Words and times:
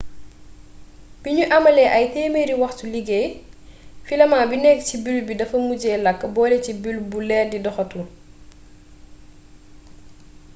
biñu 1.23 1.43
amalee 1.57 1.93
ay 1.97 2.05
téemeri 2.13 2.55
waxtuy 2.63 2.89
liggéey 2.95 3.27
filament 4.07 4.47
bi 4.49 4.57
nekk 4.63 4.79
ci 4.87 4.95
bulbe 5.03 5.27
bi 5.27 5.39
dafa 5.39 5.57
mujjee 5.67 5.97
làkk 6.05 6.21
bole 6.35 6.57
ci 6.65 6.71
bulbe 6.81 7.05
bu 7.11 7.19
leer 7.27 7.45
bi 7.51 7.63
doxatul 7.65 8.07